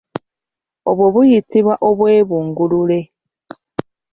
[0.89, 2.99] Obwo buyitibwa obwebungulule.